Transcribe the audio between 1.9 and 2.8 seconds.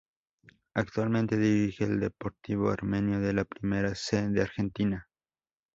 Deportivo